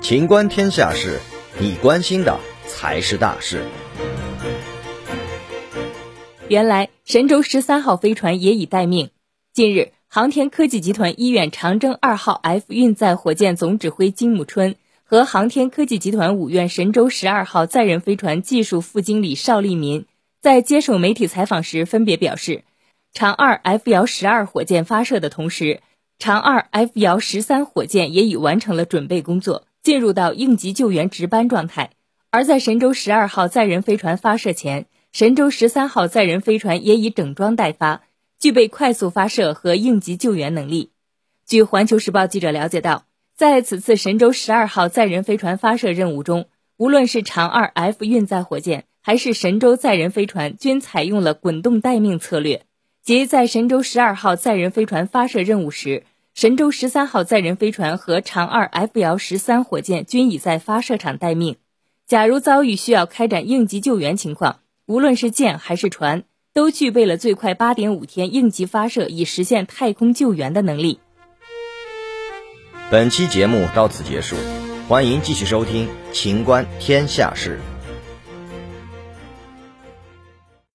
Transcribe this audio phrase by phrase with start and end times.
[0.00, 1.20] 情观天下事，
[1.58, 3.62] 你关心的才是大事。
[6.48, 9.10] 原来神舟十三号飞船也已待命。
[9.52, 20.06] 近日，航天科技集团医院长征二号 F 运载火箭总指挥金木春和航天科技集团五院神舟十二号载人飞船技术副经理邵立民
[20.40, 22.62] 在接受媒体采访时分别表示，
[23.12, 25.82] 长二 F 遥十二火箭发射的同时，
[26.18, 31.90] 长二 F 遥十三火箭也已完成了准备工作，进入到应急救援值班状态。
[32.30, 38.02] 而在神舟十二号载人飞船发射前，神舟十三号载人飞船也已整装待发，
[38.36, 40.90] 具备快速发射和应急救援能力。
[41.46, 43.04] 据环球时报记者了解到，
[43.36, 52.64] 在此次神舟十二号载人飞船发射任务中，无论是长二 F 运载火箭还是神舟载人飞船，均采用了滚动待命策略，
[53.08, 56.04] 即在神舟十二号载人飞船发射任务时，
[56.34, 61.56] 神舟十三号载人飞船和长二 F 遥十三火箭均已在发射场待命。
[62.06, 71.00] 假如遭遇需要开展应急救援情况，无论是舰还是船，都具备了最快八点五天应急发射，以实现太空救援的能力。
[72.90, 74.36] 本期节目到此结束，
[74.86, 77.58] 欢迎继续收听《秦观天下事》。